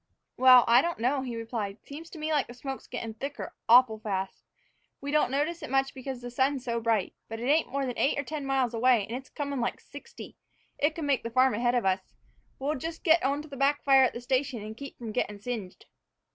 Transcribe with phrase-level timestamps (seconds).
[0.35, 1.77] "Well, I don't know," he replied.
[1.85, 4.43] "Seems to me like the smoke's gettin' thicker awful fast.
[4.99, 7.13] We don't notice it much because the sun's so bright.
[7.29, 10.37] But it ain't more 'n eight or ten miles away, and comin' like sixty.
[10.79, 12.01] It could make the farm ahead of us.
[12.57, 15.39] We'll just get on to the back fire at the station and keep from gettin'
[15.39, 15.85] singed."